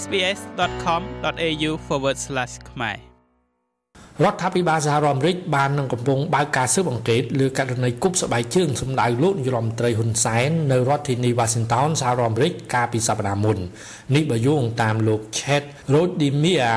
[0.00, 1.70] sbs.com.au/
[2.70, 2.98] ខ្មែរ
[4.24, 13.58] រដ្ឋាភិបាលសហរដ្ឋអាមេរិកបាននឹងកំពុងបើកការស៊ើបអង្កេតលើករណីគប់ស្បែកជើងសម្ដៅលោកនាយរដ្ឋមន្ត្រីហ៊ុនសែននៅរដ្ឋធានី Washington សហរដ្ឋអាមេរិកកាលពីសប្តាហ៍មុន
[14.14, 15.62] នេះបើយោងតាមលោក Chet
[15.92, 16.70] Rodimia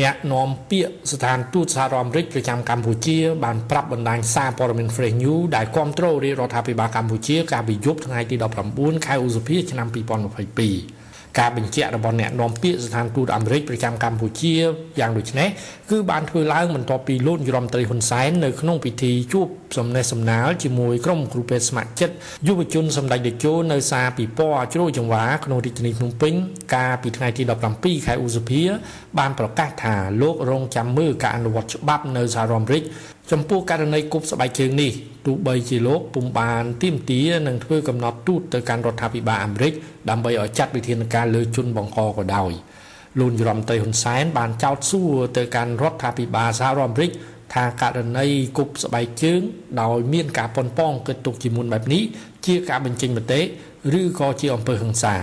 [0.00, 8.36] អ្នកនាំពាក្យស្ថានទូតសហរដ្ឋអាមេរិកប្រចាំកម្ពុជាបានប្រាប់បណ្ដាញសារព័ត៌មាន Fresh News ដែលគ្រប់គ្រងរាជរដ្ឋាភិបាលកម្ពុជាកាលពីយប់ថ្ងៃទី
[8.70, 11.03] 19ខែឧសភាឆ្នាំ2022
[11.38, 14.54] ការបញ្ជាក់របស់អ្នកនាំពាក្យស្ថានទូតអាមេរិកប្រចាំកម្ពុជា
[15.00, 15.48] យ៉ាងដូចនេះ
[15.90, 19.46] គឺបានធ្វើឡើងបន្ទាប់ពីលោករដ្ឋមន្ត្រីហ៊ុនសែននៅក្នុងពិធីជួប
[19.78, 22.14] សំណេះសំណាលជាមួយក្រុមគ្រូពេទ្យស្ម័គ្រចិត្ត
[22.46, 26.34] យុវជនសម្ដេចតេជោនៅសាពិព័រជ្រោយចង្វាក្នុងរាជធានីភ្នំពេញ
[26.74, 27.42] កាលពីថ្ងៃទី
[27.74, 28.62] 17ខែឧសភា
[29.18, 32.82] បានប្រកាសថាលោករងចាំមើលការអនុវត្តច្បាប់នៅសហរដ្ឋអាមេរិក
[33.32, 34.92] ចំពោះករណីគប់ស្បែកជើងនេះ
[35.26, 39.72] ទោះបីជាលោកពុំបានទាមទារនឹងធ្វើកំណត់ទូតទៅកាន់រដ្ឋាភិបាលអាមេរិក
[40.10, 42.52] ដើម្បីឲ្យចាត់វិធានការលើជនបង្កក៏ដោយ
[43.20, 47.10] លោកយមត្រីហ៊ុនសែនបានចោទសួរទៅកាន់រដ្ឋាភិបាលសហរដ្ឋអាមេរិក
[47.54, 49.40] ថាករណីគប់ស្បែកជើង
[49.80, 52.02] ដោយមានការប៉ុនប៉ងគិតទុកជាមុនបែបនេះ
[52.46, 53.40] ជាការបញ្ចេញមតិ
[54.00, 55.14] ឬក៏ជាអំពើហិង្សា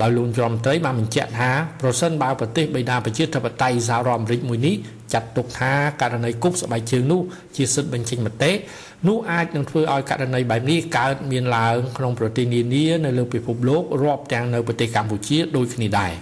[0.00, 1.50] ដោយលោករដ្ឋមន្ត្រីបានបញ្ជាក់ថា
[1.82, 4.74] ប្រសិនបើប្រទេសបេដាប្រជាធិបតេយ្យសហរដ្ឋអាមេរិកមួយនេះ
[5.12, 7.20] ចាត់ទុកថាករណីគប់ស្បែកជើងនោះ
[7.56, 8.52] ជាសិទ្ធិបញ្ចេញមតិ
[9.08, 16.12] នោះអាចនឹងធ្វើឲ្យករណីបែបនេះកើតមានឡើងក្នុងប្រទេសនានានៅលើពិភពលោករាប់ទាំងនៅប្រទេសកម្ពុជាដូចគ្នាដែរ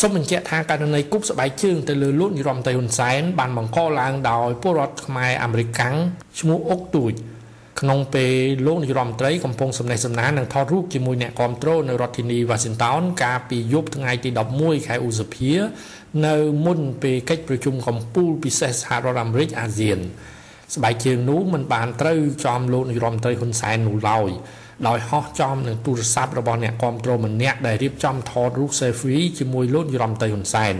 [0.00, 5.96] សូមបញ្ជាក់ថាករណីគប់ស្បែកជើងទៅលើលោកនាយរដ្ឋមន្ត្រីហ៊ុនសែនបានបង្កឡើងដោយពលរដ្ឋខ្មែរអាមេរិកកាំង
[6.40, 7.12] ឈ្មោះអុកទូច
[7.80, 8.32] ក្នុងពេល
[8.66, 15.52] លោកនាយរដ្ឋមន្ត្រីកំពុងសម្ដែងសម្ដាននិងថតរូបជាមួយអ្នកគាំទ្រនៅរដ្ឋធានី Washington កាលពីយប់ថ្ងៃទី11ខែឧសភា
[16.26, 19.98] នៅមុនពេលកិច្ចប្រជុំកំពូលពិសេសសហរដ្ឋអាមេរិកអាស៊ាន
[20.74, 24.30] ស្បែកជើងនោះមិនបានត្រូវចំលោកនាយរដ្ឋមន្ត្រីហ៊ុនសែននោះឡើយ
[24.88, 30.74] ដោយហោះចំនឹងទូរស័ព្ទរបស់អ្នកគាំទ្រម្នាក់ដែលរៀបចំថតរូប selfie ជាមួយលោកនាយរដ្ឋមន្ត្រីហ៊ុនសែន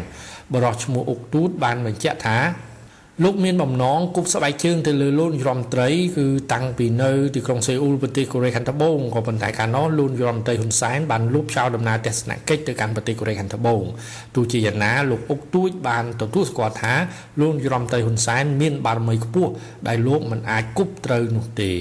[0.54, 2.38] បរិះឈ្មោះអុកទូតបានបញ្ជាក់ថា
[3.24, 13.82] លោកមានបំណងគប់ស្បែកជើងទៅលើលោកនាយរដ្ឋមន្ត្រីគឺតាំងពីនៅទីក្រុងសេអ៊ូលប្រទេសកូរ៉េខាងត្បូងក៏ប៉ុន្តែកាលនោះលោកនាយរដ្ឋមន្ត្រីហ៊ុនសែនបានលុបចោលដំណើរទស្សនកិច្ចទៅកាន់ប្រទេសកូរ៉េខាងត្បូង
[14.34, 16.92] ទោះជាយ៉ាងណាលោកអុកទួចបានទទួលស្គាល់ថា
[17.40, 19.52] លោកនាយរដ្ឋមន្ត្រីហ៊ុនសែនមានបារមីខ្ពស់
[19.88, 21.72] ដែលលោកមិនអាចគប់ត្រូវនោះទេ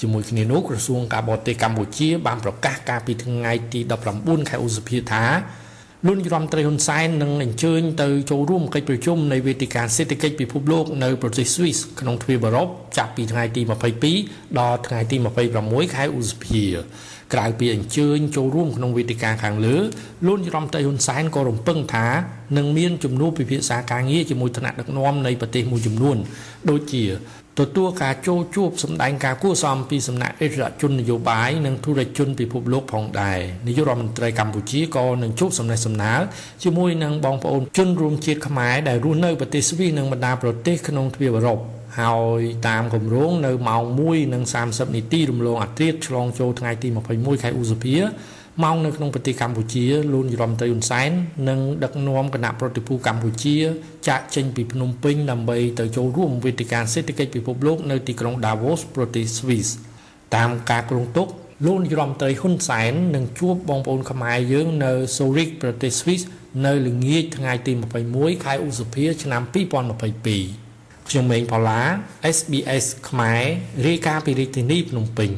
[0.00, 3.80] ជាមួយគ្នានោះក្រសួងការបរទេសកម្ពុជាបានប្រកាសកាលពីថ្ងៃទី
[4.14, 5.24] 19ខែឧសភាថា
[6.06, 13.62] លោកនាយរដ្ឋមន្ត្រីហ៊ុនសែននឹងអញ្ជើញទៅចូលរួមកិច្ចប្រជុំនៃវេទិកាសេដ្ឋកិច្ចពិភពលោកនៅប្រទេសស្វីសក្នុងទ្វីបអឺរ៉ុបចាប់ពីថ្ងៃទី
[14.10, 15.16] 22ដល់ថ្ងៃទី
[15.56, 16.64] 26ខែឧសភា
[17.34, 19.76] ក្រៅពីអញ្ជើញចូលរួមក្នុងវេទិកាខាងលើ
[20.26, 22.06] លោកនាយរដ្ឋមន្ត្រីហ៊ុនសែនក៏រំពឹងថា
[22.56, 26.16] នឹងមានជំនួបពិភាក្សាការងារជាមួយថ្នាក់ដឹកនាំនៃប្រទេសមួយចំនួន
[26.70, 27.02] ដូចជា
[27.60, 36.20] ទទួលការចូលជួបសម្ដែងការគួសមពីសំណាក់អិសរាជជននយោបាយនិងធុរជនពិភពលោកផងដែរនាយករដ្ឋមន្ត្រីកម្ពុជាក៏នឹងជួបសំណេះសំណាល
[36.62, 41.58] ជាមួយនឹងបងប្អូនជនរួមជាតិខ្មែរដែលរស់នៅប្រទេសស្វីសនិងបណ្ដាប្រទេសក្នុងទ្វីបអឺរ៉ុប
[42.00, 43.82] ហើយតាមគម្រោងនៅម៉ោង
[44.38, 47.96] 1:30នាទីរំលងអាត្រាតឆ្លងចូលថ្ងៃទី21ខែឧសភា
[48.62, 51.10] ម៉ោងនៅក្នុងប្រទេសកម្ពុជាលោកនាយរដ្ឋមន្ត្រីហ៊ុនសែន
[51.48, 53.56] នឹងដឹកនាំគណៈប្រតិភូកម្ពុជា
[54.08, 59.68] ចាក់ចេញពីភ្នំពេញដើម្បីទៅចូលរួមវេទិកាសេដ្ឋកិច្ចពិភពលោកនៅទីក្រុង Davos ប្រទេស Swiss
[60.36, 61.28] តាមការគ្រោងទុក
[61.66, 66.22] លោកនាយរដ្ឋមន្ត្រីហ៊ុនសែននឹងជួបបងប្អូនខ្មែរយើងនៅ Zurich ប្រទេស Swiss
[66.66, 67.72] នៅល្ងាចថ្ងៃទី
[68.08, 71.80] 21ខែឧសភា ឆ្នាំ2022ខ្ញុំម៉េងផល្លា
[72.36, 73.42] SBS ខ្មែរ
[73.86, 75.30] រាយការណ៍ពីរាជធានីភ្នំពេញ